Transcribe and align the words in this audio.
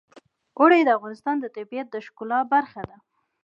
اوړي 0.59 0.79
د 0.83 0.89
افغانستان 0.97 1.35
د 1.39 1.45
طبیعت 1.57 1.87
د 1.91 1.95
ښکلا 2.05 2.39
برخه 2.53 2.81
ده. 2.89 2.97